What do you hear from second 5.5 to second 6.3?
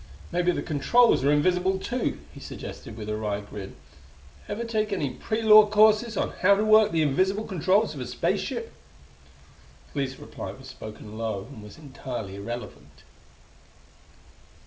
courses